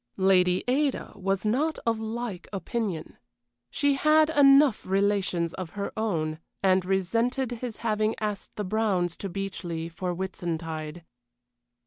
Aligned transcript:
Lady 0.17 0.63
Ada 0.67 1.13
was 1.15 1.45
not 1.45 1.77
of 1.85 1.99
like 1.99 2.47
opinion; 2.51 3.17
she 3.69 3.93
had 3.93 4.31
enough 4.31 4.83
relations 4.83 5.53
of 5.53 5.71
her 5.77 5.91
own, 5.95 6.39
and 6.63 6.83
resented 6.83 7.51
his 7.51 7.77
having 7.85 8.15
asked 8.19 8.55
the 8.55 8.63
Browns 8.65 9.15
to 9.17 9.29
Beechleigh 9.29 9.89
for 9.91 10.11
Whitsuntide. 10.11 11.05